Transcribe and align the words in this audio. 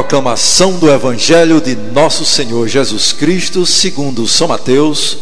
Proclamação 0.00 0.78
do 0.78 0.90
Evangelho 0.90 1.60
de 1.60 1.76
Nosso 1.76 2.24
Senhor 2.24 2.66
Jesus 2.66 3.12
Cristo, 3.12 3.66
segundo 3.66 4.26
São 4.26 4.48
Mateus, 4.48 5.18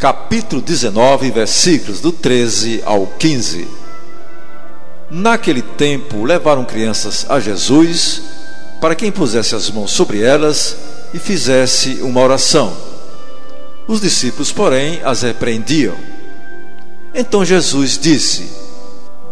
capítulo 0.00 0.60
19, 0.60 1.30
versículos 1.30 2.00
do 2.00 2.10
13 2.10 2.82
ao 2.84 3.06
15. 3.06 3.68
Naquele 5.08 5.62
tempo 5.62 6.24
levaram 6.24 6.64
crianças 6.64 7.24
a 7.28 7.38
Jesus 7.38 8.20
para 8.80 8.96
que 8.96 9.06
impusesse 9.06 9.54
as 9.54 9.70
mãos 9.70 9.92
sobre 9.92 10.20
elas 10.20 10.76
e 11.14 11.20
fizesse 11.20 12.00
uma 12.02 12.20
oração. 12.20 12.76
Os 13.86 14.00
discípulos, 14.00 14.50
porém, 14.50 15.00
as 15.04 15.22
repreendiam. 15.22 15.94
Então 17.14 17.44
Jesus 17.44 17.96
disse: 17.96 18.50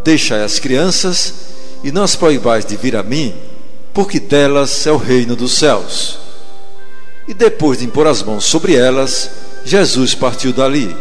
Deixai 0.05 0.45
as 0.45 0.61
crianças 0.61 1.35
e 1.83 1.91
não 1.91 2.05
as 2.05 2.15
proibais 2.15 2.65
de 2.65 2.77
vir 2.77 2.95
a 2.95 3.03
mim 3.03 3.35
porque 3.95 4.19
delas 4.19 4.85
é 4.89 4.91
o 4.91 4.97
reino 4.97 5.37
dos 5.37 5.53
céus. 5.53 6.19
E 7.29 7.33
depois 7.33 7.79
de 7.79 7.87
impor 7.87 8.09
as 8.09 8.23
mãos 8.23 8.45
sobre 8.45 8.75
elas, 8.75 9.31
Jesus 9.65 10.15
partiu 10.17 10.53
dali. 10.53 10.95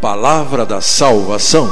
Palavra 0.00 0.66
da 0.66 0.82
salvação. 0.82 1.68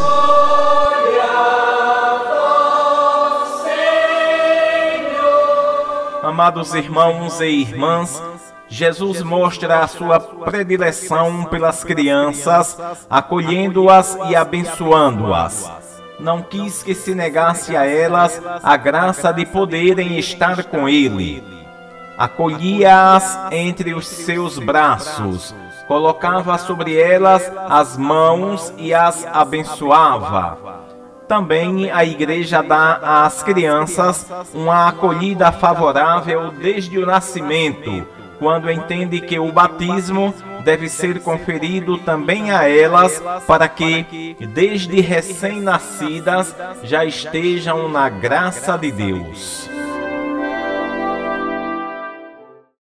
Amados 6.22 6.74
irmãos 6.74 7.40
e 7.40 7.46
irmãs, 7.46 8.22
Jesus 8.68 9.22
mostra 9.22 9.80
a 9.80 9.88
sua 9.88 10.18
predileção 10.20 11.44
pelas 11.44 11.84
crianças, 11.84 12.76
acolhendo-as 13.08 14.16
e 14.28 14.36
abençoando-as 14.36 15.77
não 16.18 16.42
quis 16.42 16.82
que 16.82 16.94
se 16.94 17.14
negasse 17.14 17.76
a 17.76 17.86
elas 17.86 18.40
a 18.62 18.76
graça 18.76 19.32
de 19.32 19.46
poderem 19.46 20.18
estar 20.18 20.64
com 20.64 20.88
ele. 20.88 21.42
Acolhia-as 22.16 23.38
entre 23.52 23.94
os 23.94 24.08
seus 24.08 24.58
braços, 24.58 25.54
colocava 25.86 26.58
sobre 26.58 26.96
elas 26.96 27.50
as 27.68 27.96
mãos 27.96 28.72
e 28.76 28.92
as 28.92 29.24
abençoava. 29.26 30.58
Também 31.28 31.90
a 31.92 32.04
igreja 32.04 32.62
dá 32.62 33.24
às 33.24 33.42
crianças 33.42 34.26
uma 34.52 34.88
acolhida 34.88 35.52
favorável 35.52 36.50
desde 36.50 36.98
o 36.98 37.06
nascimento, 37.06 38.04
quando 38.38 38.70
entende 38.70 39.20
que 39.20 39.38
o 39.38 39.52
batismo 39.52 40.34
deve 40.64 40.88
ser 40.88 41.20
conferido 41.20 41.98
também 41.98 42.50
a 42.50 42.68
elas, 42.68 43.22
para 43.46 43.68
que, 43.68 44.36
desde 44.54 45.00
recém-nascidas, 45.00 46.54
já 46.82 47.04
estejam 47.04 47.88
na 47.88 48.08
graça 48.08 48.76
de 48.76 48.90
Deus. 48.90 49.77